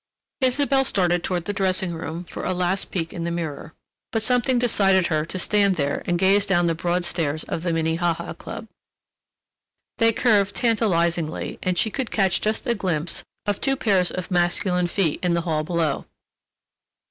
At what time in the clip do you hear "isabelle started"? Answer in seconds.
0.39-1.23